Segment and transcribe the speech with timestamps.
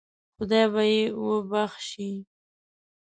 [0.35, 2.11] خدای به یې وبخشي.